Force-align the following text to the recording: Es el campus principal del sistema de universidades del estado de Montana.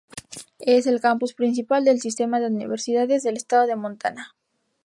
Es 0.75 0.87
el 0.87 0.99
campus 0.99 1.35
principal 1.35 1.85
del 1.85 2.01
sistema 2.01 2.39
de 2.39 2.47
universidades 2.47 3.21
del 3.21 3.37
estado 3.37 3.67
de 3.67 3.75
Montana. 3.75 4.33